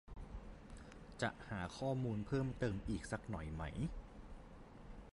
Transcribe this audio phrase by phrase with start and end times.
[1.21, 3.63] จะหาข้อมูลเพิ่มเติมอีกสักหน่อยไหม